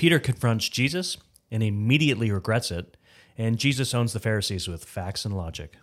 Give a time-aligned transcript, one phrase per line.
[0.00, 1.18] Peter confronts Jesus
[1.50, 2.96] and immediately regrets it,
[3.36, 5.76] and Jesus owns the Pharisees with facts and logic.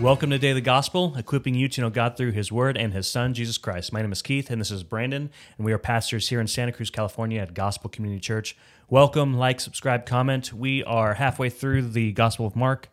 [0.00, 3.34] Welcome to Daily Gospel, equipping you to know God through His Word and His Son,
[3.34, 3.92] Jesus Christ.
[3.92, 6.70] My name is Keith, and this is Brandon, and we are pastors here in Santa
[6.70, 8.56] Cruz, California at Gospel Community Church.
[8.88, 10.52] Welcome, like, subscribe, comment.
[10.52, 12.88] We are halfway through the Gospel of Mark,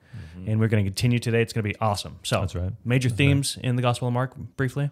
[0.47, 1.43] and we're going to continue today.
[1.43, 2.17] It's going to be awesome.
[2.23, 2.71] So, That's right.
[2.83, 4.89] Major themes in the Gospel of Mark, briefly.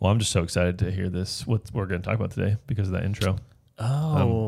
[0.00, 1.46] Well, I'm just so excited to hear this.
[1.46, 3.36] What we're going to talk about today because of that intro.
[3.78, 3.84] Oh,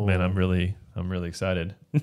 [0.03, 1.75] Um, man, I'm really, I'm really excited.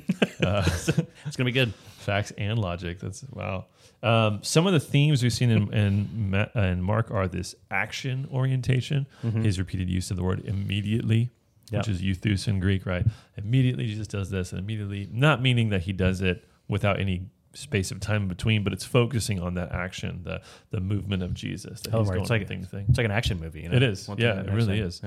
[0.44, 1.06] uh, it's going
[1.38, 1.74] to be good.
[2.00, 3.00] facts and logic.
[3.00, 3.66] That's wow.
[4.02, 7.54] Um, some of the themes we've seen in in, Ma- uh, in Mark are this
[7.70, 11.30] action orientation, his repeated use of the word immediately,
[11.72, 11.82] Yep.
[11.82, 13.06] which is euthus in Greek, right?
[13.38, 17.92] Immediately Jesus does this, and immediately, not meaning that he does it without any space
[17.92, 21.82] of time in between, but it's focusing on that action, the the movement of Jesus.
[21.82, 22.14] That Oh, he's right.
[22.16, 22.86] going It's like- from thing to thing.
[22.90, 23.62] It's like an action movie.
[23.62, 23.76] You know?
[23.76, 24.08] It is.
[24.08, 24.88] One thing Yeah, to the it next really thing.
[24.88, 25.02] is.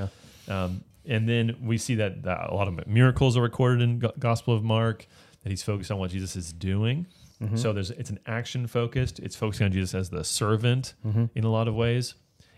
[0.49, 0.65] Yeah.
[0.65, 4.13] Um, and then we see that, that a lot of miracles are recorded in Go-
[4.19, 5.07] Gospel of Mark.
[5.43, 7.07] That he's focused on what Jesus is doing.
[7.43, 7.57] Mm-hmm.
[7.57, 9.19] So there's it's an action focused.
[9.19, 11.25] It's focusing on Jesus as the servant Mm-hmm.
[11.35, 12.15] in a lot of ways,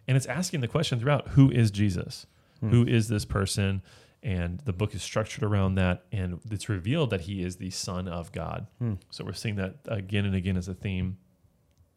[0.07, 2.27] and it's asking the question throughout: Who is Jesus?
[2.61, 2.69] Hmm.
[2.71, 3.83] Who is this person?
[4.23, 8.09] And the book is structured around that, and it's revealed that he is the Son
[8.09, 8.67] of God.
[8.79, 8.95] Hmm.
[9.11, 11.19] So we're seeing that again and again as a theme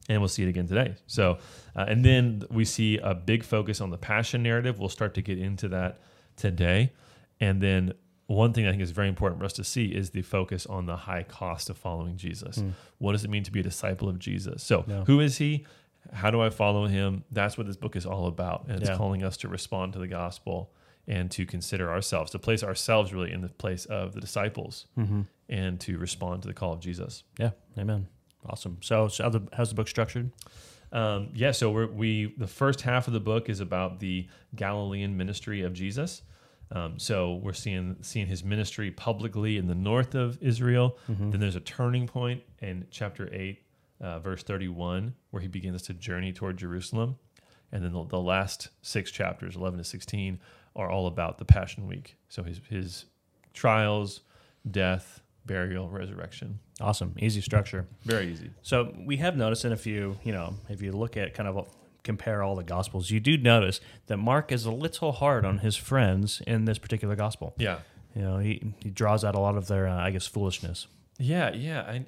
[0.09, 0.95] and we'll see it again today.
[1.05, 1.37] So,
[1.75, 4.79] uh, and then we see a big focus on the passion narrative.
[4.79, 5.99] We'll start to get into that
[6.37, 6.93] today.
[7.41, 7.93] And then
[8.27, 10.85] one thing I think is very important for us to see is the focus on
[10.85, 12.61] the high cost of following Jesus.
[12.97, 14.63] What does it mean to be a disciple of Jesus?
[14.63, 15.03] So, Yeah.
[15.05, 15.65] who is he?
[16.13, 17.23] How do I follow him?
[17.31, 18.65] That's what this book is all about.
[18.69, 18.95] And it's Yeah.
[18.97, 20.71] calling us to respond to the gospel
[21.07, 25.21] and to consider ourselves, to place ourselves really in the place of the disciples Mm-hmm.
[25.49, 27.23] and to respond to the call of Jesus.
[27.39, 27.51] Yeah.
[27.77, 28.07] Amen.
[28.45, 28.77] Awesome.
[28.81, 30.31] So, so the, how's the book structured?
[30.91, 35.17] Um, yeah, so we're, we the first half of the book is about the Galilean
[35.17, 36.21] ministry of Jesus.
[36.71, 40.97] Um, so we're seeing seeing his ministry publicly in the north of Israel.
[41.31, 43.63] Then there's a turning point in chapter eight,
[44.01, 47.17] uh, verse thirty-one, where he begins to journey toward Jerusalem.
[47.71, 50.39] And then the, the last six chapters, eleven to sixteen,
[50.75, 52.17] are all about the Passion Week.
[52.29, 53.05] So his his
[53.53, 54.21] trials,
[54.69, 56.59] death, burial, resurrection.
[56.79, 57.15] Awesome.
[57.17, 57.87] Easy structure.
[58.03, 58.51] Very easy.
[58.61, 61.67] So we have noticed in a few, you know, if you look at kind of
[62.03, 65.75] compare all the gospels, you do notice that Mark is a little hard on his
[65.75, 67.55] friends in this particular gospel.
[67.57, 67.79] Yeah.
[68.15, 70.87] You know, he, he draws out a lot of their, uh, I guess, foolishness.
[71.19, 71.81] Yeah, yeah.
[71.81, 72.05] I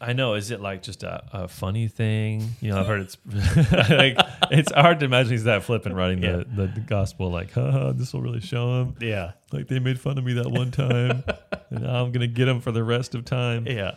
[0.00, 0.34] I know.
[0.34, 2.50] Is it like just a, a funny thing?
[2.60, 3.16] You know, I've heard it's
[3.90, 4.18] like
[4.50, 7.30] it's hard to imagine he's that flippant writing the, the, the gospel.
[7.30, 8.96] Like, haha, this will really show him.
[9.00, 9.32] Yeah.
[9.52, 11.24] Like they made fun of me that one time,
[11.70, 13.66] and now I'm gonna get him for the rest of time.
[13.66, 13.92] Yeah.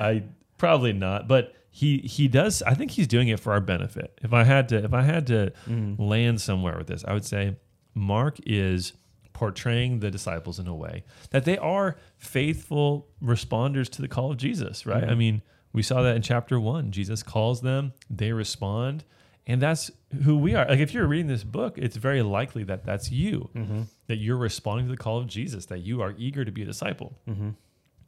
[0.00, 0.24] I
[0.56, 2.62] probably not, but he he does.
[2.62, 4.18] I think he's doing it for our benefit.
[4.22, 5.96] If I had to, if I had to mm.
[5.98, 7.56] land somewhere with this, I would say
[7.94, 8.92] Mark is
[9.38, 14.36] portraying the disciples in a way that they are faithful responders to the call of
[14.36, 14.84] Jesus.
[14.84, 15.04] Right?
[15.04, 16.90] I mean, we saw that in chapter one.
[16.90, 19.04] Jesus calls them, they respond.
[19.46, 19.92] And that's
[20.24, 20.66] who we are.
[20.68, 23.82] Like, if you're reading this book, it's very likely that that's you, mm-hmm.
[24.08, 26.66] that you're responding to the call of Jesus, that you are eager to be a
[26.66, 27.16] disciple.
[27.28, 27.50] Mm-hmm.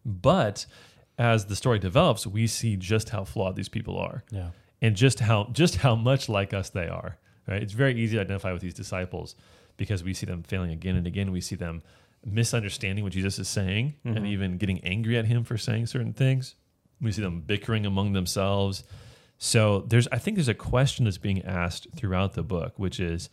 [0.05, 0.67] But
[1.17, 4.51] as the story develops, we see just how flawed these people are Yeah.
[4.83, 7.19] and just how just how much like us they are.
[7.47, 7.63] Right?
[7.63, 9.37] It's very easy to identify with these disciples
[9.81, 11.33] because we see them failing again and again.
[11.33, 11.83] We see them
[12.23, 16.55] misunderstanding what Jesus is saying and even getting angry at him for saying certain things.
[17.01, 18.85] We see them bickering among themselves.
[19.39, 23.31] So there's I think there's a question that's being asked throughout the book, which is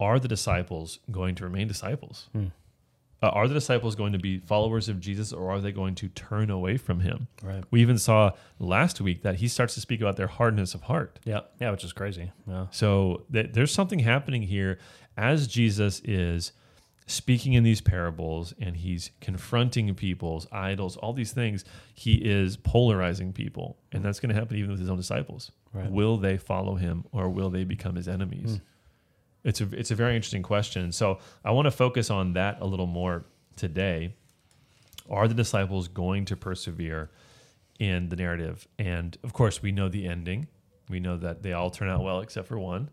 [0.00, 2.30] are the disciples going to remain disciples?
[3.24, 6.08] Uh, are the disciples going to be followers of Jesus or are they going to
[6.08, 7.28] turn away from him?
[7.40, 7.62] Right.
[7.70, 11.20] We even saw last week that he starts to speak about their hardness of heart.
[11.24, 11.40] Yeah.
[11.60, 11.70] Yeah.
[11.70, 12.32] Which is crazy.
[12.48, 12.66] Yeah.
[12.72, 14.78] So th- there's something happening here
[15.16, 16.52] as Jesus is
[17.06, 21.64] speaking in these parables and he's confronting people's idols, all these things.
[21.94, 25.52] He is polarizing people, and that's going to happen even with his own disciples.
[25.72, 25.90] Right.
[25.90, 28.56] Will they follow him or will they become his enemies?
[28.56, 29.48] Hmm.
[29.48, 30.92] It's a it's a very interesting question.
[30.92, 33.24] So I want to focus on that a little more
[33.56, 34.14] today.
[35.10, 37.10] Are the disciples going to persevere
[37.80, 38.68] in the narrative?
[38.78, 40.46] And of course, we know the ending.
[40.88, 42.90] We know that they all turn out well except for one.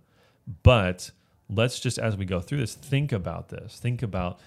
[0.63, 1.11] But
[1.49, 3.79] let's just, as we go through this, think about this.
[3.79, 4.39] Think about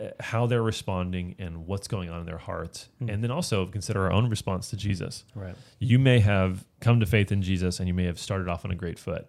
[0.00, 2.88] uh, how they're responding and what's going on in their hearts.
[3.00, 5.24] And then also consider our own response to Jesus.
[5.34, 5.56] Right.
[5.78, 8.70] You may have come to faith in Jesus and you may have started off on
[8.70, 9.26] a great foot,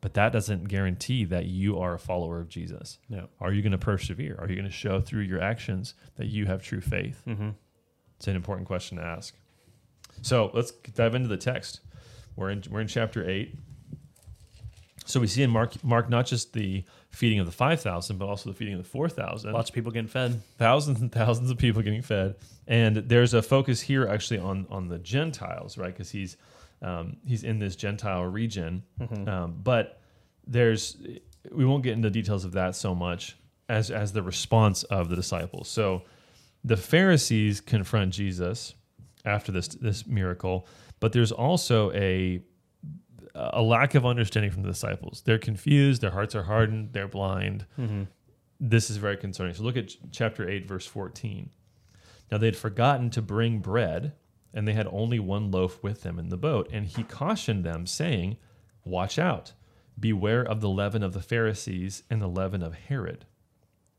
[0.00, 2.98] but that doesn't guarantee that you are a follower of Jesus.
[3.08, 3.26] Yeah.
[3.40, 4.36] Are you going to persevere?
[4.38, 7.22] Are you going to show through your actions that you have true faith?
[7.26, 7.50] Mm-hmm.
[8.16, 9.34] It's an important question to ask.
[10.22, 11.80] So let's dive into the text.
[12.36, 13.58] We're in we're in chapter eight,
[15.06, 18.50] So we see in Mark, Mark not just the feeding of the 5,000, but also
[18.50, 19.52] the feeding of the 4,000.
[19.52, 20.42] Lots of people getting fed.
[20.58, 22.34] Thousands and thousands of people getting fed.
[22.66, 25.92] And there's a focus here actually on, on the Gentiles, right?
[25.92, 26.36] Because he's,
[26.82, 28.82] um, he's in this Gentile region.
[29.28, 30.00] Um, but
[30.46, 30.96] there's,
[31.52, 33.36] we won't get into details of that so much
[33.68, 35.68] as, as the response of the disciples.
[35.68, 36.02] So
[36.64, 38.74] the Pharisees confront Jesus
[39.24, 40.66] after this, this miracle,
[40.98, 42.40] but there's also a,
[43.36, 45.22] a lack of understanding from the disciples.
[45.24, 47.66] They're confused, their hearts are hardened, they're blind.
[47.78, 48.04] Mm-hmm.
[48.58, 49.54] This is very concerning.
[49.54, 51.50] So look at chapter 8, verse 14.
[52.30, 54.12] Now they had forgotten to bring bread,
[54.54, 56.68] and they had only one loaf with them in the boat.
[56.72, 58.38] And he cautioned them, saying,
[58.84, 59.52] Watch out,
[59.98, 63.26] beware of the leaven of the Pharisees and the leaven of Herod.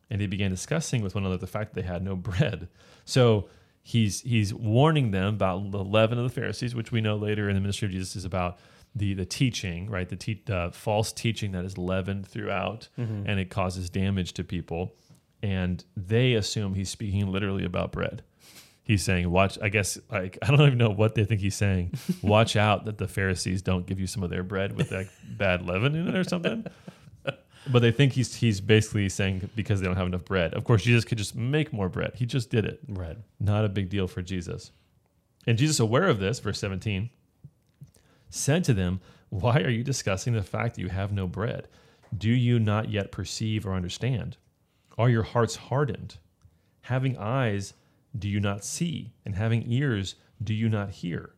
[0.10, 2.70] And they began discussing with one another the fact that they had no bread.
[3.06, 3.50] So
[3.84, 7.56] he's he's warning them about the leaven of the Pharisees, which we know later in
[7.56, 8.58] the ministry of Jesus is about
[8.98, 10.08] the the teaching, right?
[10.10, 14.96] The te- uh, false teaching that is leavened throughout, and it causes damage to people.
[15.44, 18.24] And they assume he's speaking literally about bread.
[18.84, 21.94] He's saying, "Watch." I guess like I don't even know what they think he's saying.
[22.22, 25.08] Watch out that the Pharisees don't give you some of their bread with that
[25.38, 26.66] bad leaven in it or something.
[27.70, 30.54] But they think he's he's basically saying because they don't have enough bread.
[30.54, 32.14] Of course, Jesus could just make more bread.
[32.16, 32.80] He just did it.
[32.88, 33.18] Right.
[33.40, 34.72] Not a big deal for Jesus.
[35.46, 37.10] And Jesus, aware of this, verse 17,
[38.30, 41.68] said to them, Why are you discussing the fact that you have no bread?
[42.16, 44.38] Do you not yet perceive or understand?
[44.98, 46.18] Are your hearts hardened?
[46.82, 47.74] Having eyes,
[48.18, 49.14] do you not see?
[49.26, 51.32] And having ears, do you not hear?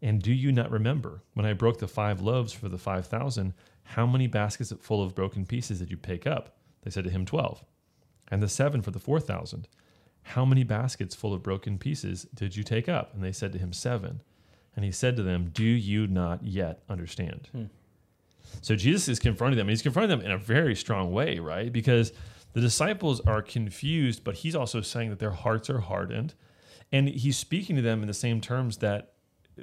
[0.00, 3.54] And do you not remember when I broke the five loaves for the five thousand?
[3.82, 6.56] How many baskets full of broken pieces did you pick up?
[6.82, 7.64] They said to him, Twelve.
[8.30, 9.66] And the seven for the four thousand.
[10.22, 13.14] How many baskets full of broken pieces did you take up?
[13.14, 14.22] And they said to him, Seven.
[14.78, 17.48] And he said to them, Do you not yet understand?
[17.50, 17.64] Hmm.
[18.60, 21.72] So Jesus is confronting them, and he's confronting them in a very strong way, right?
[21.72, 22.12] Because
[22.52, 26.34] the disciples are confused, but he's also saying that their hearts are hardened.
[26.92, 29.14] And he's speaking to them in the same terms that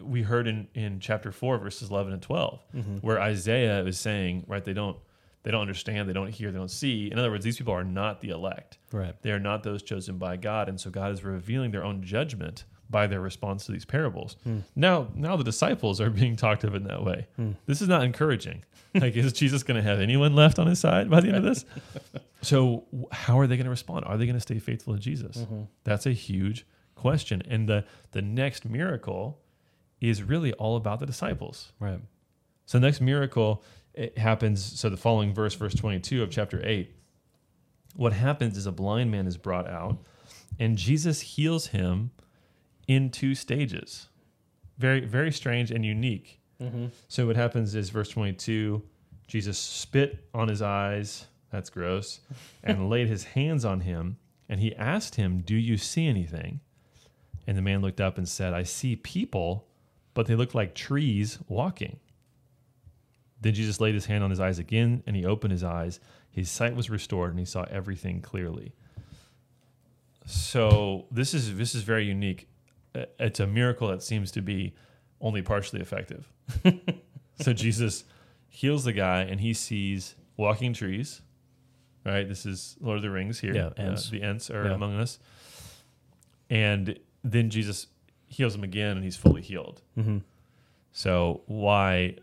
[0.02, 2.98] we heard in, in chapter 4, verses 11 and 12, mm-hmm.
[2.98, 4.98] where Isaiah is saying, right, they don't
[5.44, 7.10] they don't understand, they don't hear, they don't see.
[7.10, 8.80] In other words, these people are not the elect.
[8.92, 9.16] Right.
[9.22, 12.66] They are not those chosen by God, and so God is revealing their own judgment
[12.90, 14.38] by their response to these parables.
[14.44, 14.60] Hmm.
[14.76, 17.28] Now, now the disciples are being talked of in that way.
[17.36, 17.52] Hmm.
[17.66, 18.64] This is not encouraging.
[18.94, 21.44] Like, is Jesus going to have anyone left on his side by the end of
[21.44, 21.66] this?
[22.42, 24.06] So, how are they going to respond?
[24.06, 25.38] Are they going to stay faithful to Jesus?
[25.38, 25.62] Mm-hmm.
[25.84, 27.42] That's a huge question.
[27.50, 29.40] And the the next miracle
[30.00, 31.72] is really all about the disciples.
[31.80, 32.00] Right.
[32.66, 34.80] So the next miracle it happens.
[34.80, 36.94] So the following verse, verse 22 of chapter 8,
[37.96, 39.98] what happens is a blind man is brought out,
[40.60, 42.12] and Jesus heals him
[42.88, 44.10] in two stages.
[44.78, 46.40] Very, very strange and unique.
[46.62, 46.88] Mm-hmm.
[47.08, 48.82] So what happens is verse 22,
[49.28, 51.28] Jesus spit on his eyes.
[51.50, 52.20] That's gross.
[52.64, 54.18] And laid his hands on him,
[54.50, 56.62] and he asked him, "Do you see anything?"
[57.46, 59.68] And the man looked up and said, "I see people,
[60.16, 62.00] but they look like trees walking."
[63.40, 66.00] Then Jesus laid his hand on his eyes again, and he opened his eyes.
[66.32, 68.74] His sight was restored, and he saw everything clearly.
[70.26, 72.50] So this is this is very unique.
[72.96, 74.74] Uh, It's a miracle that seems to be
[75.22, 76.32] only partially effective.
[77.42, 78.04] so Jesus
[78.48, 81.22] heals the guy, and he sees walking trees.
[82.06, 83.56] Right, this is Lord of the Rings here.
[83.56, 84.74] Yeah, Uh, the Ents are Yeah.
[84.76, 85.18] among us.
[86.50, 87.88] And then Jesus
[88.28, 89.82] heals him again, and he's fully healed.
[89.98, 90.20] Mm-hmm.
[90.92, 92.18] So why?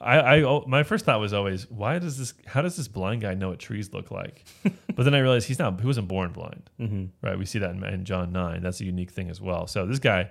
[0.00, 2.34] I, I my first thought was always why does this?
[2.46, 4.44] How does this blind guy know what trees look like?
[4.94, 5.80] but then I realized he's not.
[5.80, 7.04] He wasn't born blind, Mm-hmm.
[7.26, 7.38] right?
[7.38, 8.62] We see that in, in John nine.
[8.62, 9.66] That's a unique thing as well.
[9.66, 10.30] So this guy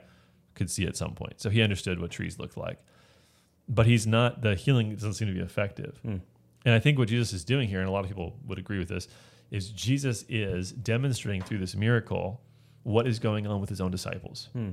[0.53, 2.79] could see at some point, so he understood what trees looked like.
[3.67, 4.41] But he's not.
[4.41, 5.99] The healing doesn't seem to be effective.
[6.05, 6.21] Mm.
[6.65, 8.77] And I think what Jesus is doing here, and a lot of people would agree
[8.77, 9.07] with this,
[9.49, 12.41] is Jesus is demonstrating through this miracle
[12.83, 14.69] what is going on with his own disciples Hmm.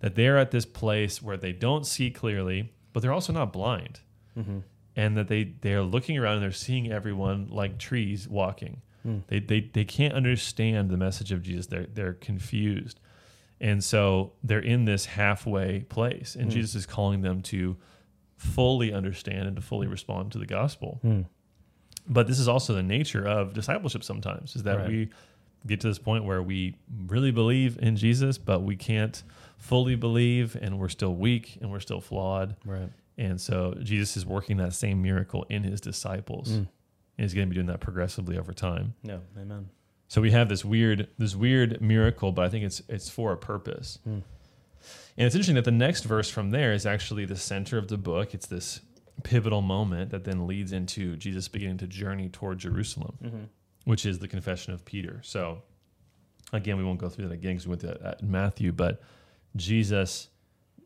[0.00, 4.00] that they're at this place where they don't see clearly, but they're also not blind,
[4.38, 4.58] Mm-hmm.
[4.96, 8.82] and that they they are looking around and they're seeing everyone like trees walking.
[9.02, 9.18] Hmm.
[9.28, 11.66] They they they can't understand the message of Jesus.
[11.66, 13.00] They're they're confused,
[13.60, 16.50] and so they're in this halfway place, and Hmm.
[16.50, 17.76] Jesus is calling them to
[18.36, 20.98] fully understand and to fully respond to the gospel.
[21.02, 21.22] Hmm.
[22.08, 24.02] But this is also the nature of discipleship.
[24.04, 24.88] Sometimes is that Right.
[24.88, 25.08] we
[25.66, 26.74] get to this point where we
[27.06, 29.22] really believe in Jesus, but we can't
[29.60, 32.56] fully believe, and we're still weak and we're still flawed.
[32.64, 32.90] Right.
[33.16, 36.50] And so Jesus is working that same miracle in his disciples.
[36.50, 36.56] Mm.
[36.56, 36.68] And
[37.18, 38.94] he's going to be doing that progressively over time.
[39.02, 39.18] Yeah.
[39.38, 39.68] Amen.
[40.08, 43.36] So we have this weird this weird miracle, but I think it's it's for a
[43.36, 43.98] purpose.
[44.08, 44.22] Mm.
[45.16, 47.98] And it's interesting that the next verse from there is actually the center of the
[47.98, 48.32] book.
[48.34, 48.80] It's this
[49.22, 53.50] pivotal moment that then leads into Jesus beginning to journey toward Jerusalem,
[53.84, 55.20] which is the confession of Peter.
[55.22, 55.62] So,
[56.54, 59.02] again, we won't go through that again because we went to that in Matthew, but
[59.56, 60.28] Jesus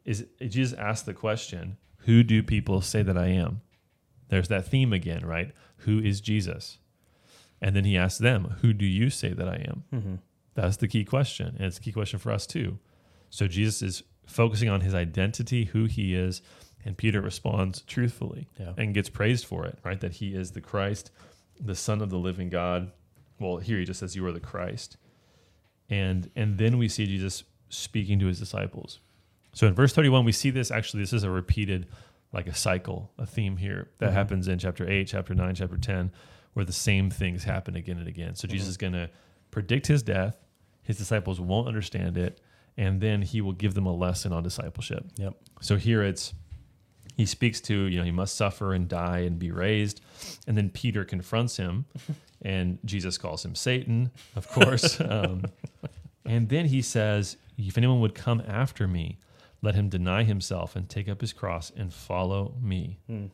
[0.05, 3.61] is Jesus asked the question, "Who do people say that I am?"
[4.29, 5.53] There's that theme again, right?
[5.79, 6.79] Who is Jesus?
[7.61, 10.15] And then he asks them, "Who do you say that I am?" Mm-hmm.
[10.55, 12.79] That's the key question, and it's a key question for us too.
[13.31, 16.41] So Jesus is focusing on his identity, who he is,
[16.85, 18.73] and Peter responds truthfully Yeah.
[18.77, 20.01] and gets praised for it, right?
[20.01, 21.11] That he is the Christ,
[21.61, 22.93] the Son of the living God.
[23.41, 24.97] Well, here he just says, "You are the Christ,"
[25.89, 29.01] and and then we see Jesus speaking to his disciples.
[29.53, 30.71] So in verse thirty-one, we see this.
[30.71, 31.87] Actually, this is a repeated,
[32.33, 34.15] like a cycle, a theme here that Mhm.
[34.15, 36.11] happens in chapter eight, chapter nine, chapter ten,
[36.55, 38.35] where the same things happen again and again.
[38.35, 39.11] So Jesus is going to
[39.51, 40.37] predict his death.
[40.83, 42.41] His disciples won't understand it,
[42.77, 45.07] and then he will give them a lesson on discipleship.
[45.17, 45.35] Yep.
[45.61, 46.35] So here it's
[47.17, 50.01] he speaks to, you know, he must suffer and die and be raised.
[50.49, 51.85] And then Peter confronts him
[52.43, 55.01] and Jesus calls him Satan, of course.
[55.09, 55.45] um,
[56.25, 59.19] and then he says, If anyone would come after me,
[59.63, 62.99] let him deny himself and take up his cross and follow me.
[63.11, 63.31] Mm.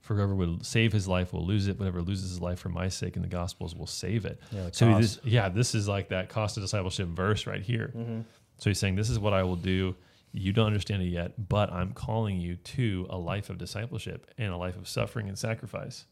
[0.00, 1.78] For whoever would save his life will lose it.
[1.78, 4.40] Whatever loses his life for my sake in the gospels will save it.
[4.50, 4.68] Yeah.
[4.72, 7.92] So this, yeah, this is like that cost of discipleship verse right here.
[7.94, 8.24] Mhm.
[8.58, 9.94] So he's saying, This is what I will do.
[10.32, 14.52] You don't understand it yet, but I'm calling you to a life of discipleship and
[14.52, 16.06] a life of suffering and sacrifice.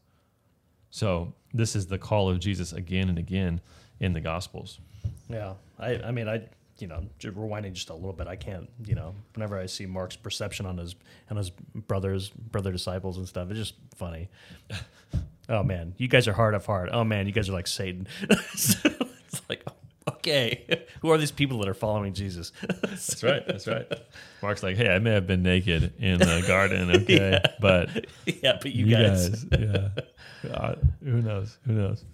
[0.89, 3.61] So this is the call of Jesus again and again
[3.99, 4.79] in the Gospels.
[5.29, 6.47] Yeah, I, I mean, I,
[6.79, 9.85] you know, just rewinding just a little bit, I can't, you know, whenever I see
[9.85, 10.95] Mark's perception on his
[11.29, 14.29] on his brothers, brother disciples and stuff, it's just funny.
[15.49, 16.89] oh man, you guys are hard of heart.
[16.91, 18.07] Oh man, you guys are like Satan.
[18.29, 18.85] it's
[19.49, 19.65] like,
[20.07, 20.65] okay,
[21.01, 22.51] who are these people that are following Jesus?
[22.81, 23.45] That's right.
[23.47, 23.91] That's right.
[24.41, 27.51] Mark's like, Hey, I may have been naked in the garden, okay, Yeah.
[27.59, 29.45] but yeah, but you, guys.
[29.51, 29.89] yeah.
[30.47, 31.57] God, who knows?
[31.65, 32.05] Who knows?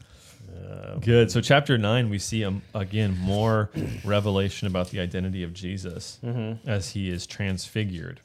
[1.01, 1.31] Good.
[1.31, 3.69] So, chapter nine, we see um, again more
[4.05, 6.67] revelation about the identity of Jesus Mm-hmm.
[6.69, 8.21] as he is transfigured.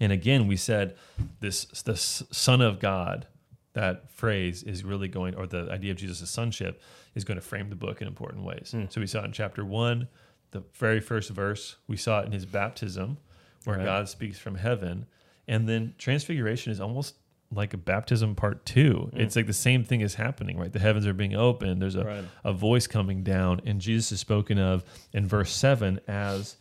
[0.00, 0.96] And again, we said
[1.40, 3.26] this the Son of God.
[3.74, 6.82] That phrase is really going, or the idea of Jesus' sonship
[7.14, 8.72] is going to frame the book in important ways.
[8.72, 8.84] Hmm.
[8.90, 10.08] So we saw it in chapter one,
[10.50, 11.76] the very first verse.
[11.88, 13.16] We saw it in his baptism,
[13.64, 13.84] where Right.
[13.86, 15.06] God speaks from heaven,
[15.48, 17.14] and then transfiguration is almost
[17.54, 19.10] like a baptism part two.
[19.12, 19.20] Hmm.
[19.20, 20.72] It's like the same thing is happening, right?
[20.72, 21.80] The heavens are being opened.
[21.82, 22.24] There's a Right.
[22.44, 26.56] a voice coming down, and Jesus is spoken of in verse seven as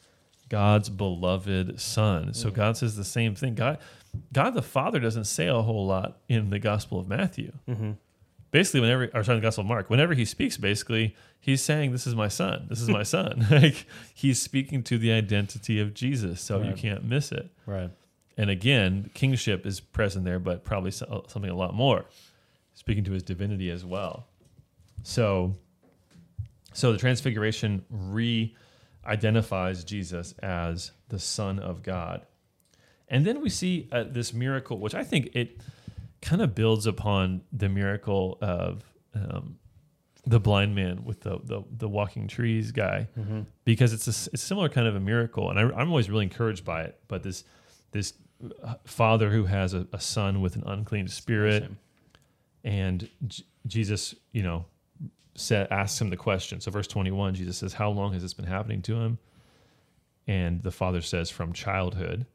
[0.49, 2.33] God's beloved Son.
[2.33, 3.55] So God says the same thing.
[3.55, 3.77] God,
[4.33, 7.53] God the Father doesn't say a whole lot in the Gospel of Matthew.
[7.69, 7.91] Mm-hmm.
[8.51, 12.05] Basically, whenever or sorry, the Gospel of Mark, whenever he speaks, basically he's saying, "This
[12.05, 12.65] is my son.
[12.69, 17.05] This is my son." like he's speaking to the identity of Jesus, so you can't
[17.05, 17.49] miss it.
[17.65, 17.91] Right.
[18.41, 22.05] And again, kingship is present there, but probably something a lot more,
[22.73, 24.25] speaking to his divinity as well.
[25.03, 25.55] So,
[26.73, 32.25] so the transfiguration re-identifies Jesus as the Son of God,
[33.07, 35.61] and then we see uh, this miracle, which I think it
[36.21, 38.83] kind of builds upon the miracle of
[39.13, 39.57] um,
[40.25, 43.41] the blind man with the, the the walking trees guy Mm-hmm.
[43.65, 46.63] because it's a, it's similar kind of a miracle, and I, I'm always really encouraged
[46.65, 46.99] by it.
[47.07, 47.43] But this
[47.91, 48.13] this
[48.85, 51.71] father who has a, a son with an unclean spirit,
[52.63, 54.65] and J- Jesus, you know,
[55.35, 56.59] said asks him the question.
[56.61, 59.19] So verse 21, Jesus says, "How long has this been happening to him?"
[60.27, 62.25] And the father says, "From childhood."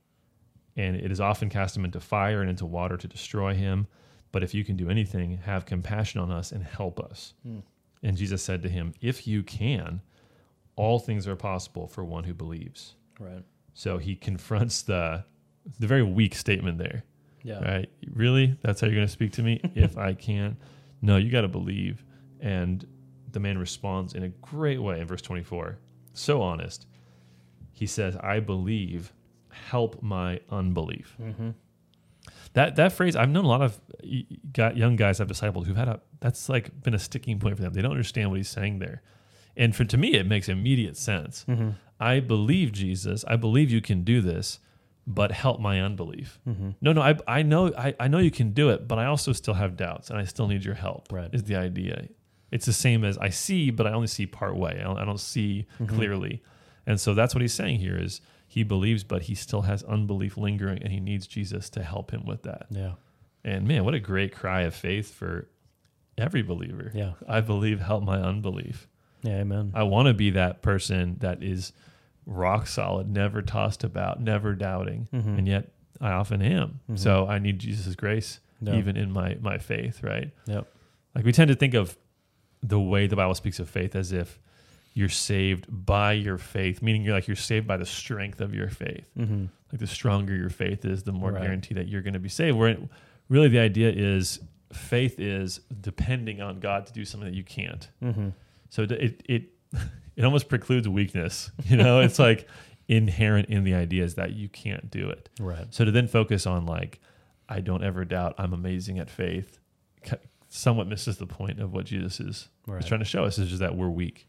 [0.76, 3.86] And it is often cast him into fire and into water to destroy him.
[4.30, 7.32] But if you can do anything, have compassion on us and help us.
[7.42, 7.60] Hmm.
[8.02, 10.02] And Jesus said to him, If you can,
[10.76, 12.94] all things are possible for one who believes.
[13.18, 13.42] Right.
[13.72, 15.24] So he confronts the
[15.78, 17.04] the very weak statement there.
[17.42, 17.58] Yeah.
[17.62, 17.90] Right?
[18.12, 18.56] Really?
[18.62, 19.60] That's how you're going to speak to me?
[19.74, 20.56] if I can't,
[21.02, 22.04] No, you got to believe.
[22.40, 22.86] And
[23.32, 25.78] the man responds in a great way in verse 24.
[26.12, 26.86] So honest.
[27.72, 29.12] He says, I believe,
[29.50, 31.14] help my unbelief.
[31.20, 31.50] Mm-hmm.
[32.54, 35.66] That that phrase, I've known a lot of y- y- got young guys I've discipled
[35.66, 37.72] who've had a that's like been a sticking point for them.
[37.74, 39.02] They don't understand what he's saying there.
[39.56, 41.44] And for to me it makes immediate sense.
[41.48, 41.70] Mm-hmm.
[42.00, 43.24] I believe Jesus.
[43.28, 44.58] I believe you can do this,
[45.06, 46.38] but help my unbelief.
[46.48, 46.70] Mm-hmm.
[46.80, 49.32] No, no, I, I know I, I know you can do it, but I also
[49.32, 51.12] still have doubts and I still need your help.
[51.12, 51.30] Right.
[51.32, 52.08] Is the idea.
[52.50, 54.78] It's the same as I see, but I only see part way.
[54.80, 55.88] I don't, I don't see Mhm.
[55.88, 56.42] clearly.
[56.86, 60.36] And so that's what he's saying here is he believes, but he still has unbelief
[60.36, 62.66] lingering and he needs Jesus to help him with that.
[62.70, 62.92] Yeah.
[63.44, 65.48] And man, what a great cry of faith for
[66.18, 66.90] every believer.
[66.94, 67.12] Yeah.
[67.28, 68.88] I believe, help my unbelief.
[69.22, 69.38] Yeah.
[69.40, 69.72] Amen.
[69.74, 71.72] I want to be that person that is
[72.26, 75.08] rock solid, never tossed about, never doubting.
[75.12, 75.38] Mhm.
[75.38, 76.80] And yet I often am.
[76.96, 78.74] So I need Jesus' grace Mm-hmm.
[78.78, 80.30] Even in my my faith, right?
[80.46, 80.66] Yep.
[81.14, 81.94] Like we tend to think of
[82.62, 84.40] the way the Bible speaks of faith as if
[84.94, 88.70] you're saved by your faith, meaning you're like you're saved by the strength of your
[88.70, 89.04] faith.
[89.18, 89.44] Mm-hmm.
[89.70, 91.42] Like the stronger your faith is, the more Right.
[91.42, 92.56] guarantee that you're going to be saved.
[92.56, 92.80] Where it,
[93.28, 94.40] really the idea is
[94.72, 97.86] faith is depending on God to do something that you can't.
[98.02, 98.28] Mm-hmm.
[98.70, 99.50] So it it
[100.16, 101.50] it, almost precludes weakness.
[101.64, 102.48] You know, it's like
[102.88, 105.28] inherent in the idea is that you can't do it.
[105.40, 105.66] Right.
[105.70, 107.00] So to then focus on like,
[107.48, 109.58] I don't ever doubt I'm amazing at faith,
[110.48, 112.80] somewhat misses the point of what Jesus is, Right.
[112.82, 114.28] is trying to show us is just that we're weak.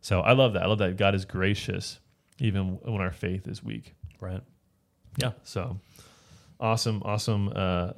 [0.00, 0.62] So I love that.
[0.62, 1.98] I love that God is gracious
[2.38, 3.94] even when our faith is weak.
[4.20, 4.42] Right.
[5.16, 5.32] Yeah.
[5.42, 5.78] So
[6.60, 7.92] awesome, awesome uh,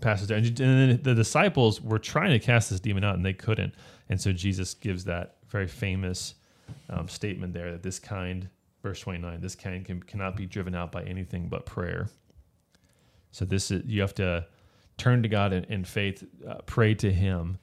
[0.00, 0.38] passage there.
[0.38, 3.74] And then the disciples were trying to cast this demon out and they couldn't.
[4.08, 6.34] And so Jesus gives that very famous
[6.90, 8.48] um, statement there that this kind,
[8.82, 12.08] verse 29, this kind can, cannot be driven out by anything but prayer.
[13.30, 14.46] So this is, you have to
[14.96, 17.58] turn to God in, in faith, uh, pray to Him.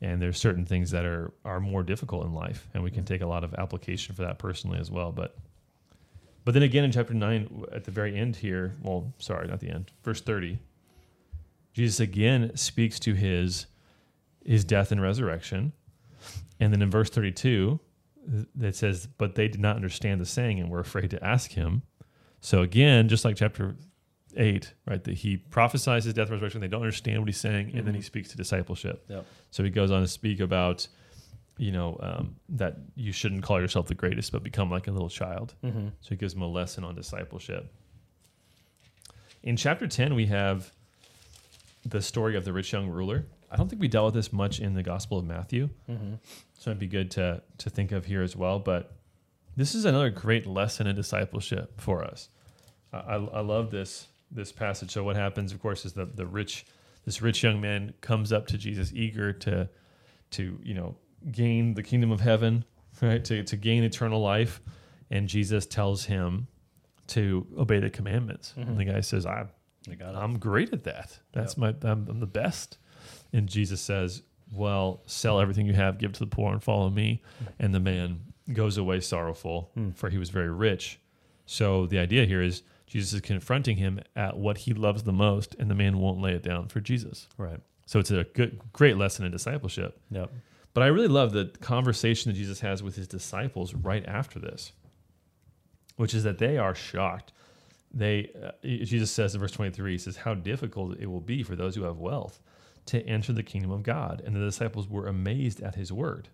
[0.00, 2.68] And there's certain things that are, are more difficult in life.
[2.72, 5.10] And we can take a lot of application for that personally as well.
[5.10, 5.36] But
[6.48, 9.68] but then again in chapter 9, at the very end here, well, sorry, not the
[9.68, 10.58] end, verse 30,
[11.74, 13.66] Jesus again speaks to his,
[14.46, 15.74] his death and resurrection.
[16.58, 17.78] And then in verse 32,
[18.60, 21.82] it says, But they did not understand the saying and were afraid to ask him.
[22.40, 23.76] So again, just like chapter
[24.36, 27.72] 8, right, that he prophesies his death and resurrection, they don't understand what he's saying,
[27.74, 29.04] and then he speaks to discipleship.
[29.08, 29.26] Yep.
[29.50, 30.86] So he goes on to speak about,
[31.56, 35.08] you know, um, that you shouldn't call yourself the greatest, but become like a little
[35.08, 35.54] child.
[35.64, 35.88] Mm-hmm.
[36.00, 37.72] So he gives them a lesson on discipleship.
[39.42, 40.72] In chapter 10, we have
[41.84, 43.24] the story of the rich young ruler.
[43.50, 45.70] I don't think we dealt with this much in the Gospel of Matthew.
[45.90, 46.14] Mm-hmm.
[46.54, 48.58] So it'd be good to, to think of here as well.
[48.58, 48.92] But
[49.56, 52.28] this is another great lesson in discipleship for us.
[52.92, 54.90] I, I, I love this this passage.
[54.90, 56.66] So what happens, of course, is the, the rich
[57.04, 59.68] this rich young man comes up to Jesus eager to
[60.32, 60.96] to, you know,
[61.32, 62.64] gain the kingdom of heaven,
[63.02, 63.24] right?
[63.24, 64.60] To to gain eternal life.
[65.10, 66.48] And Jesus tells him
[67.08, 68.52] to obey the commandments.
[68.58, 68.68] Mhm.
[68.68, 69.46] And the guy says, "I,
[69.90, 71.18] I got I'm great at that.
[71.32, 72.76] That's my I'm, I'm the best.
[73.32, 77.22] And Jesus says, "Well, sell everything you have, give to the poor, and follow me."
[77.58, 78.20] And the man
[78.52, 79.90] goes away sorrowful, Hmm.
[79.90, 80.98] for he was very rich.
[81.46, 85.54] So the idea here is Jesus is confronting him at what he loves the most,
[85.58, 87.28] and the man won't lay it down for Jesus.
[87.36, 87.60] right.
[87.86, 89.98] So it's a good, great lesson in discipleship.
[90.10, 90.30] Yep.
[90.74, 94.72] But I really love the conversation that Jesus has with his disciples right after this,
[95.96, 97.32] which is that they are shocked.
[97.92, 101.56] They uh, Jesus says in verse 23, he says, How difficult it will be for
[101.56, 102.40] those who have wealth
[102.88, 104.22] to enter the kingdom of God.
[104.24, 106.28] And the disciples were amazed at his word.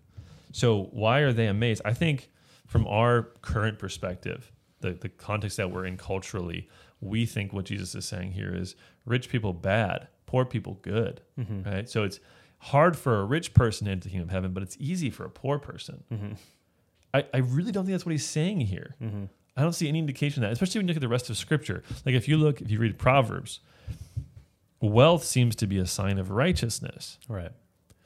[0.51, 1.81] So why are they amazed?
[1.85, 2.29] I think
[2.65, 6.69] from our current perspective, the, the context that we're in culturally,
[7.01, 11.21] we think what Jesus is saying here is rich people bad, poor people good.
[11.39, 11.69] Mm-hmm.
[11.69, 11.89] Right?
[11.89, 12.19] So it's
[12.59, 15.25] hard for a rich person to enter the kingdom of heaven, but it's easy for
[15.25, 16.03] a poor person.
[16.11, 16.33] Mm-hmm.
[17.13, 18.95] I, I really don't think that's what he's saying here.
[19.01, 19.25] Mm-hmm.
[19.57, 21.37] I don't see any indication of that, especially when you look at the rest of
[21.37, 21.83] Scripture.
[22.05, 23.59] Like if you look, if you read Proverbs,
[24.85, 27.17] wealth seems to be a sign of righteousness.
[27.27, 27.51] Right.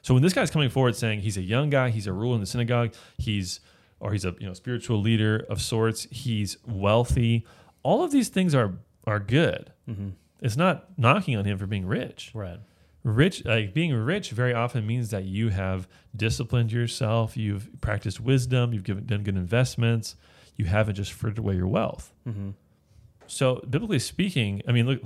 [0.02, 2.40] So when this guy's coming forward saying he's a young guy, he's a ruler in
[2.40, 3.60] the synagogue, he's
[4.00, 7.46] or he's a you know spiritual leader of sorts, he's wealthy.
[7.82, 8.74] All of these things are
[9.06, 9.72] are good.
[9.88, 10.10] Mm-hmm.
[10.40, 12.30] It's not knocking on him for being rich.
[12.34, 12.58] Right.
[13.02, 18.74] Rich, like being rich, very often means that you have disciplined yourself, you've practiced wisdom,
[18.74, 20.16] you've given, done good investments,
[20.56, 22.12] you haven't just frittered away your wealth.
[22.28, 22.50] Mm-hmm.
[23.26, 25.00] So, biblically speaking, I mean, look,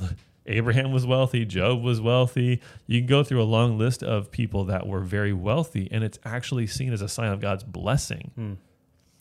[0.46, 2.60] Abraham was wealthy, Job was wealthy.
[2.86, 6.18] You can go through a long list of people that were very wealthy, and it's
[6.24, 8.30] actually seen as a sign of God's blessing.
[8.38, 8.56] Mm.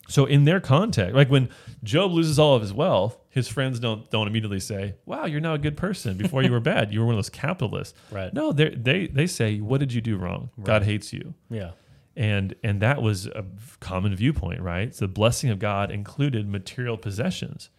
[0.06, 1.48] So, in their context, like when
[1.82, 5.54] Job loses all of his wealth, his friends don't don't immediately say, "Wow, you're now
[5.54, 7.98] a good person." Before you were bad, you were one of those capitalists.
[8.10, 8.32] Right.
[8.34, 10.50] No, they they they say, "What did you do wrong?
[10.62, 11.70] God hates you." Yeah.
[12.16, 13.44] and and that was a
[13.80, 17.70] common viewpoint right so the blessing of god included material possessions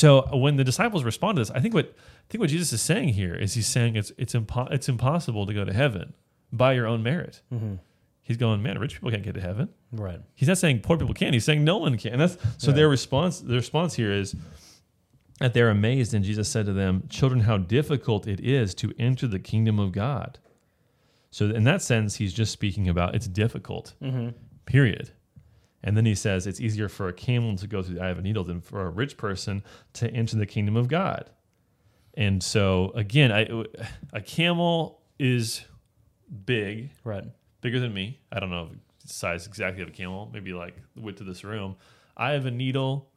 [0.00, 0.08] so
[0.44, 3.08] when the disciples respond to this i think what i think what jesus is saying
[3.20, 6.14] here is he's saying it's it's impo- it's impossible to go to heaven
[6.52, 7.74] by your own merit Mm-hmm.
[8.22, 10.20] he's going man rich people can't get to heaven Right.
[10.34, 12.76] he's not saying poor people can he's saying no one can and that's so Yeah.
[12.78, 14.34] their response their response here is
[15.40, 19.26] that they're amazed and jesus said to them children how difficult it is to enter
[19.28, 20.38] the kingdom of god
[21.30, 24.28] so in that sense he's just speaking about it's difficult Mm-hmm.
[24.66, 25.10] period.
[25.86, 28.18] And then he says it's easier for a camel to go through the eye of
[28.18, 31.30] a needle than for a rich person to enter the kingdom of God.
[32.14, 33.46] And so again, I,
[34.12, 35.62] a camel is
[36.46, 37.24] big, Right.
[37.60, 38.18] bigger than me.
[38.32, 38.70] I don't know
[39.02, 41.76] the size exactly of a camel, maybe like the width of this room.
[42.16, 43.10] I have a needle.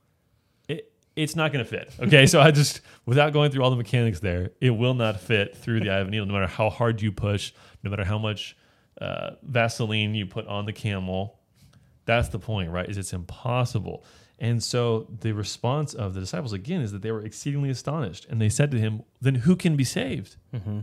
[0.67, 1.91] It it's not going to fit.
[1.99, 5.55] Okay, so I just without going through all the mechanics there, it will not fit
[5.55, 7.53] through the eye of a needle, no matter how hard you push,
[7.83, 8.57] no matter how much
[8.99, 11.36] uh, Vaseline you put on the camel.
[12.07, 12.89] That's the point, right?
[12.89, 14.03] Is it's impossible.
[14.39, 18.41] And so the response of the disciples again is that they were exceedingly astonished, and
[18.41, 20.79] they said to him, "Then who can be saved?" Mm-hmm.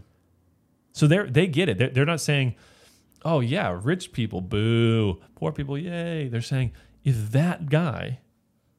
[0.92, 1.78] So they they get it.
[1.78, 2.56] They're, they're not saying,
[3.24, 5.20] "Oh yeah, rich people, boo!
[5.34, 6.72] Poor people, yay!" They're saying,
[7.04, 8.20] "If that guy,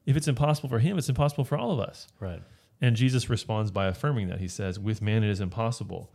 [0.04, 2.42] if it's impossible for him, it's impossible for all of us." Right.
[2.80, 4.38] And Jesus responds by affirming that.
[4.38, 6.12] He says, "With man it is impossible,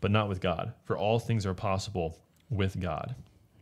[0.00, 0.74] but not with God.
[0.84, 2.18] For all things are possible
[2.50, 3.14] with God."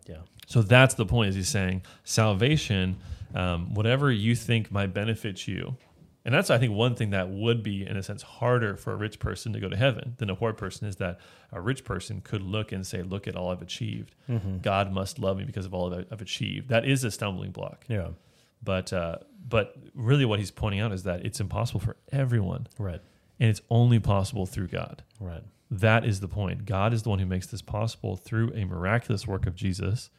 [0.09, 0.18] Yeah.
[0.47, 1.29] So that's the point.
[1.31, 2.97] Is he's saying salvation,
[3.35, 5.77] um, whatever you think might benefit you,
[6.25, 8.97] and that's I think one thing that would be in a sense harder for a
[8.97, 11.21] rich person to go to heaven than a poor person is that
[11.53, 14.14] a rich person could look and say, "Look at all I've achieved.
[14.62, 17.85] God must love me because of all that I've achieved." That is a stumbling block.
[17.88, 18.09] Yeah.
[18.62, 19.18] But uh,
[19.49, 23.01] but really, what he's pointing out is that it's impossible for everyone, Right.
[23.38, 25.03] and it's only possible through God.
[25.21, 25.44] Right.
[25.70, 26.64] That is the point.
[26.64, 30.11] God is the one who makes this possible through a miraculous work of Jesus,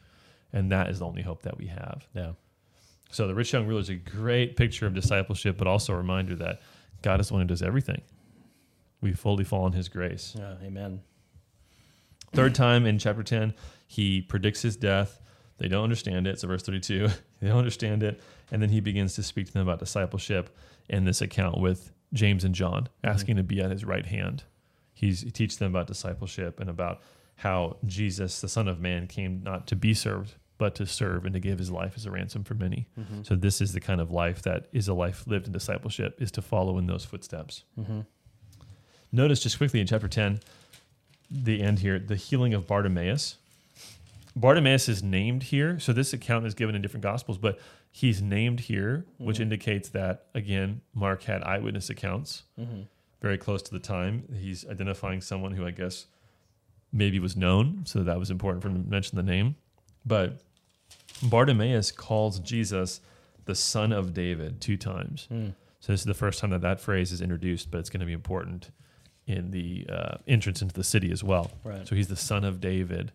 [0.52, 2.06] and that is the only hope that we have.
[2.14, 2.32] Yeah.
[3.10, 6.36] So the rich young ruler is a great picture of discipleship, but also a reminder
[6.36, 6.60] that
[7.02, 8.02] God is the one who does everything.
[9.00, 10.36] We fully fall in His grace.
[10.38, 10.54] Yeah.
[10.62, 11.00] Amen.
[12.32, 13.54] Third time in chapter 10,
[13.86, 15.18] he predicts his death.
[15.58, 16.38] They don't understand it.
[16.38, 17.08] So, verse 32,
[17.40, 18.20] they don't understand it.
[18.52, 20.56] And then he begins to speak to them about discipleship
[20.88, 23.08] in this account with James and John, mm-hmm.
[23.08, 24.44] asking to be at his right hand.
[25.00, 27.00] He's, he teaches them about discipleship and about
[27.36, 31.32] how Jesus, the Son of Man, came not to be served, but to serve and
[31.32, 32.86] to give his life as a ransom for many.
[32.98, 33.22] Mm-hmm.
[33.22, 36.30] So, this is the kind of life that is a life lived in discipleship, is
[36.32, 37.64] to follow in those footsteps.
[37.78, 38.00] Mm-hmm.
[39.10, 40.40] Notice just quickly in chapter 10,
[41.30, 43.38] the end here, the healing of Bartimaeus.
[44.36, 45.78] Bartimaeus is named here.
[45.78, 47.58] So this account is given in different gospels, but
[47.90, 49.44] he's named here, which mm-hmm.
[49.44, 52.42] indicates that, again, Mark had eyewitness accounts
[53.20, 54.24] very close to the time.
[54.40, 56.06] He's identifying someone who I guess
[56.92, 57.82] maybe was known.
[57.84, 59.56] So that was important for him to mention the name.
[60.04, 60.40] But
[61.22, 63.00] Bartimaeus calls Jesus
[63.44, 65.28] the son of David two times.
[65.80, 68.06] So this is the first time that that phrase is introduced, but it's going to
[68.06, 68.70] be important
[69.26, 71.50] in the uh, entrance into the city as well.
[71.64, 71.86] Right.
[71.86, 73.12] So he's the son of David,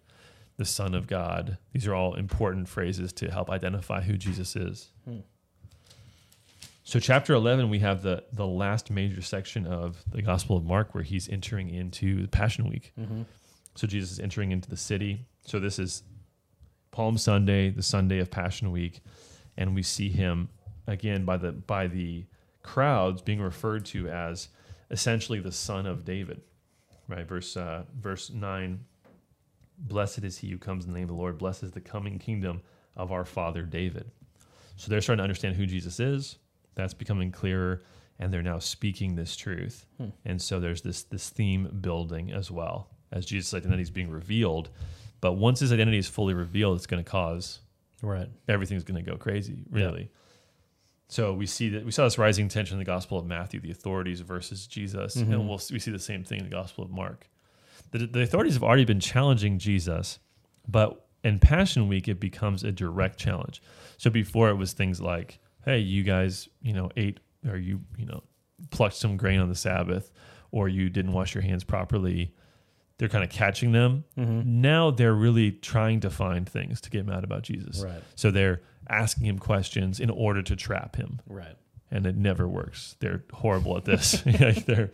[0.57, 1.57] the son of God.
[1.73, 4.91] These are all important phrases to help identify who Jesus is.
[6.87, 10.93] So chapter 11 we have the the last major section of the Gospel of Mark
[10.93, 12.93] where he's entering into the Passion Week.
[13.73, 15.25] So Jesus is entering into the city.
[15.45, 16.03] So this is
[16.91, 19.01] Palm Sunday, the Sunday of Passion Week,
[19.57, 20.49] and we see him
[20.85, 22.25] again by the by the
[22.61, 24.49] crowds being referred to as
[24.91, 26.41] essentially the son of David.
[27.07, 27.27] Right?
[27.27, 28.79] Verse uh, verse 9
[29.79, 31.39] Blessed is he who comes in the name of the Lord.
[31.39, 32.61] Blessed is the coming kingdom
[32.95, 34.11] of our father David.
[34.77, 36.37] So they're starting to understand who Jesus is.
[36.75, 37.83] That's becoming clearer,
[38.19, 39.85] and they're now speaking this truth.
[39.97, 40.09] Hmm.
[40.25, 44.69] And so there's this this theme building as well as Jesus' identity is being revealed.
[45.21, 47.61] But once his identity is fully revealed, it's going to cause
[48.01, 48.27] Right.
[48.47, 50.11] everything's going to go crazy, really.
[51.07, 53.71] So we see that we saw this rising tension in the Gospel of Matthew, the
[53.71, 55.47] authorities versus Jesus, and mm-hmm.
[55.47, 57.29] we'll, we see the same thing in the Gospel of Mark.
[57.91, 60.19] The, the authorities have already been challenging Jesus,
[60.67, 63.61] but in Passion Week it becomes a direct challenge.
[63.97, 68.05] So before it was things like, "Hey, you guys, you know, ate or you, you
[68.05, 68.23] know,
[68.71, 70.11] plucked some grain on the Sabbath,
[70.51, 72.33] or you didn't wash your hands properly."
[72.97, 74.05] They're kind of catching them.
[74.15, 77.83] Now they're really trying to find things to get mad about Jesus.
[77.83, 78.01] Right.
[78.15, 81.57] So they're asking him questions in order to trap him, Right.
[81.91, 82.95] and it never works.
[83.01, 84.11] They're horrible at this.
[84.65, 84.91] They're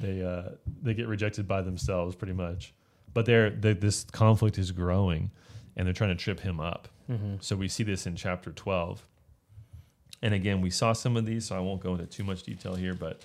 [0.00, 0.50] they uh,
[0.82, 2.74] they get rejected by themselves pretty much.
[3.12, 5.32] But they're, they this conflict is growing,
[5.76, 6.86] and they're trying to trip him up.
[7.40, 9.04] So we see this in chapter twelve.
[10.22, 12.74] And again, we saw some of these, so I won't go into too much detail
[12.74, 12.94] here.
[12.94, 13.20] But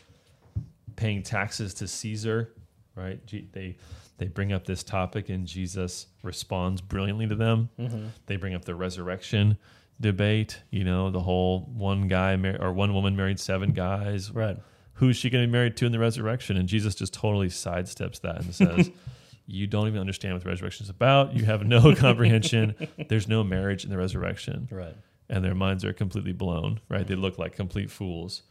[0.96, 2.54] paying taxes to Caesar,
[2.96, 3.20] right?
[3.54, 3.78] They
[4.18, 7.70] they bring up this topic, and Jesus responds brilliantly to them.
[7.80, 8.08] Mm-hmm.
[8.26, 9.58] They bring up the resurrection
[10.02, 10.62] debate.
[10.72, 14.32] You know, the whole one guy mar- or one woman married seven guys.
[14.32, 14.58] Right.
[14.94, 16.58] Who's she going to be married to in the resurrection?
[16.58, 18.92] And Jesus just totally sidesteps that and says.
[19.50, 21.34] You don't even understand what the resurrection is about.
[21.34, 22.76] You have no comprehension.
[23.08, 24.94] There's no marriage in the resurrection Right.
[25.30, 26.80] And their minds are completely blown.
[26.90, 27.06] Right?
[27.06, 28.44] They look like complete fools.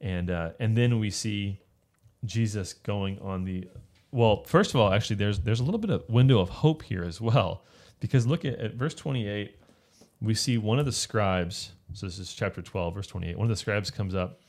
[0.00, 1.60] And uh, and then we see
[2.24, 3.68] Jesus going on the
[4.10, 4.44] well.
[4.44, 7.20] First of all, actually, there's there's a little bit of window of hope here as
[7.20, 7.64] well,
[8.00, 9.56] because look at, at verse 28.
[10.20, 11.72] We see one of the scribes.
[11.92, 13.38] So this is chapter 12, verse 28.
[13.38, 14.40] One of the scribes comes up,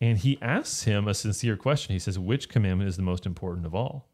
[0.00, 1.92] and he asks him a sincere question.
[1.92, 4.08] He says, "Which commandment is the most important of all?"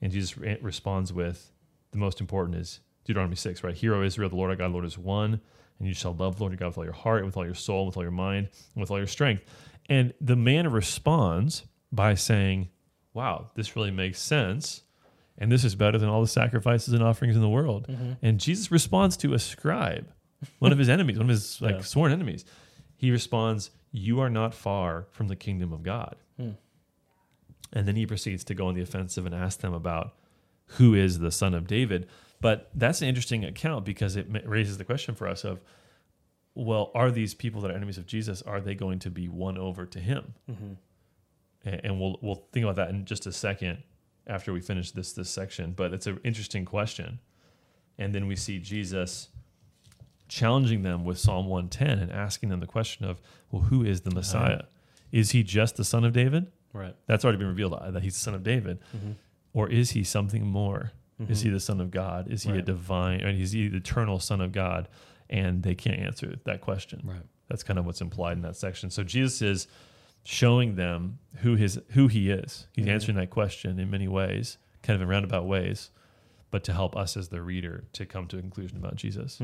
[0.00, 1.52] And Jesus re- responds with,
[1.92, 3.84] "The most important is Deuteronomy 6, right?
[3.84, 5.40] O Israel, the Lord our God, Lord is one,
[5.78, 7.54] and you shall love the Lord your God with all your heart, with all your
[7.54, 9.44] soul, with all your mind, and with all your strength.
[9.88, 12.68] And the man responds by saying,
[13.14, 14.82] Wow, this really makes sense.
[15.38, 17.86] And this is better than all the sacrifices and offerings in the world.
[17.88, 18.12] Mm-hmm.
[18.22, 20.08] And Jesus responds to a scribe,
[20.58, 21.80] one of his enemies, one of his like Yeah.
[21.82, 22.44] sworn enemies.
[22.96, 26.16] He responds, You are not far from the kingdom of God.
[26.36, 26.50] Hmm.
[27.72, 30.14] And then he proceeds to go on the offensive and ask them about
[30.72, 32.08] who is the son of David.
[32.40, 35.60] But that's an interesting account because it raises the question for us of,
[36.54, 39.58] well, are these people that are enemies of Jesus, are they going to be won
[39.58, 40.34] over to him?
[40.50, 40.72] Mm-hmm.
[41.66, 43.82] A- And we'll we'll think about that in just a second
[44.26, 45.72] after we finish this this section.
[45.72, 47.20] But it's an interesting question.
[47.98, 49.28] And then we see Jesus
[50.28, 53.20] challenging them with Psalm 110 and asking them the question of,
[53.50, 54.18] well, who is the uh-huh.
[54.18, 54.62] Messiah?
[55.10, 56.52] Is he just the son of David?
[56.72, 56.94] Right.
[57.06, 58.78] That's already been revealed uh, that he's the son of David.
[58.96, 59.12] Mm-hmm.
[59.54, 60.92] Or is he something more?
[61.28, 62.30] Is he the son of God?
[62.30, 63.24] Is he a divine?
[63.24, 64.88] Or is he the eternal son of God?
[65.28, 67.02] And they can't answer that question.
[67.04, 67.22] Right.
[67.48, 68.90] That's kind of what's implied in that section.
[68.90, 69.66] So Jesus is
[70.24, 72.66] showing them who his who he is.
[72.72, 75.90] He's answering that question in many ways, kind of in roundabout ways,
[76.50, 79.40] but to help us as the reader to come to a conclusion about Jesus.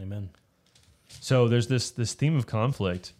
[0.00, 0.30] Amen.
[1.20, 3.12] So there's this this theme of conflict,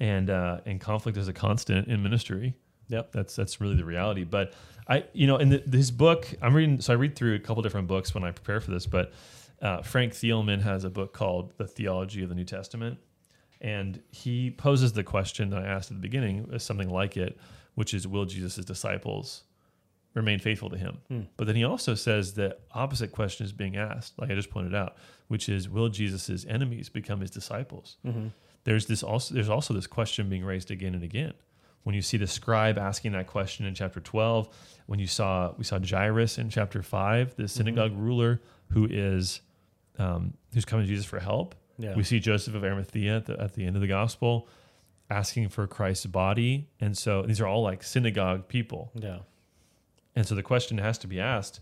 [0.00, 2.54] and uh, and conflict is a constant in ministry.
[2.88, 3.12] Yep.
[3.12, 4.24] That's that's really the reality.
[4.24, 4.52] But
[4.86, 6.80] I, you know, in the, his book, I'm reading.
[6.80, 8.86] So I read through a couple different books when I prepare for this.
[8.86, 9.12] But
[9.62, 12.98] uh, Frank Thielman has a book called The Theology of the New Testament,
[13.60, 17.38] and he poses the question that I asked at the beginning, is something like it,
[17.74, 19.44] which is, will Jesus' disciples
[20.12, 20.98] remain faithful to him?
[21.08, 21.20] Hmm.
[21.36, 24.74] But then he also says the opposite question is being asked, like I just pointed
[24.74, 24.96] out,
[25.28, 27.96] which is, will Jesus' enemies become his disciples?
[28.06, 28.28] Mm-hmm.
[28.64, 31.34] there's this also there's also this question being raised again and again.
[31.84, 34.48] When you see the scribe asking that question in chapter 12,
[34.86, 39.40] when you saw we saw Jairus in chapter 5, the synagogue ruler who is
[39.98, 41.54] um, who's coming to Jesus for help.
[41.78, 41.94] Yeah.
[41.94, 44.48] We see Joseph of Arimathea at the, at the end of the gospel
[45.10, 48.90] asking for Christ's body, and so these are all like synagogue people.
[48.94, 49.18] Yeah.
[50.16, 51.60] And so the question has to be asked,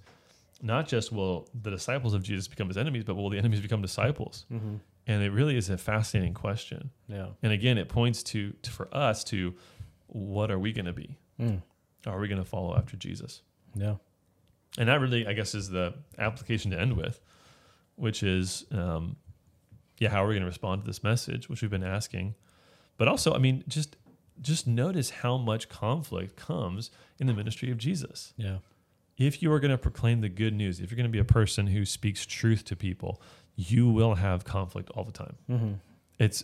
[0.61, 3.83] not just will the disciples of Jesus become his enemies, but will the enemies become
[3.83, 4.47] disciples?
[4.53, 4.77] Mm-hmm.
[5.07, 6.91] And it really is a fascinating question.
[7.09, 7.29] Yeah.
[7.43, 9.55] And again, it points to, to for us to
[10.13, 11.17] what are we going to be?
[11.41, 11.63] Mm.
[12.07, 13.43] Are we going to follow after Jesus?
[13.75, 13.97] Yeah.
[14.79, 17.21] And that really, I guess, is the application to end with,
[17.97, 19.17] which is, um,
[19.99, 22.35] yeah, how are we going to respond to this message, which we've been asking,
[22.97, 23.97] but also, I mean, just
[24.41, 28.35] just notice how much conflict comes in the ministry of Jesus.
[28.37, 28.59] Yeah.
[29.17, 31.25] If you are going to proclaim the good news, if you're going to be a
[31.25, 33.23] person who speaks truth to people,
[33.55, 35.37] you will have conflict all the time.
[35.49, 35.73] Mm-hmm.
[36.19, 36.43] It's,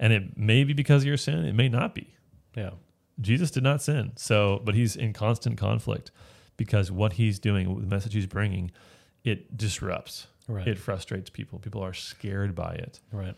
[0.00, 2.14] and it may be because of your sin, it may not be.
[2.56, 2.70] Yeah.
[3.20, 4.12] Jesus did not sin.
[4.16, 6.10] So, but he's in constant conflict
[6.56, 8.70] because what he's doing, the message he's bringing,
[9.24, 10.26] it disrupts.
[10.48, 10.66] Right.
[10.66, 11.58] It frustrates people.
[11.58, 13.00] People are scared by it.
[13.12, 13.34] right.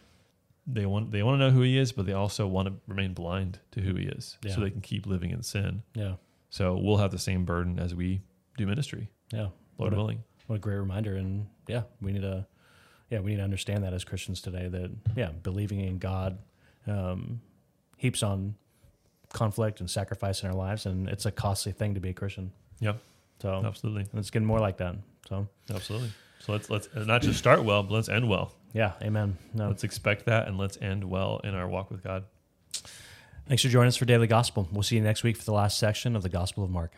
[0.66, 3.12] They want they want to know who he is, but they also want to remain
[3.12, 4.54] blind to who he is, Yeah.
[4.54, 5.82] so they can keep living in sin.
[5.94, 6.14] Yeah.
[6.48, 8.22] So we'll have the same burden as we
[8.56, 9.40] do ministry, Yeah.
[9.40, 10.24] Lord What a- willing.
[10.46, 11.16] What a great reminder.
[11.16, 12.46] And yeah, we need to,
[13.10, 16.38] yeah, we need to understand that as Christians today that, yeah, believing in God
[16.86, 17.42] um,
[17.98, 18.54] heaps on
[19.34, 20.86] conflict and sacrifice in our lives.
[20.86, 22.50] And it's a costly thing to be a Christian.
[22.80, 22.98] Yep,
[23.42, 24.96] So absolutely, And it's getting more like that.
[25.28, 26.10] So absolutely.
[26.40, 28.52] So let's let's not just start well, but let's end well.
[28.72, 29.36] yeah, amen.
[29.54, 32.24] No, Let's expect that, and let's end well in our walk with God.
[33.48, 34.68] thanks for joining us for Daily Gospel.
[34.72, 36.92] We'll see you next week for the last section of the Gospel of Mark.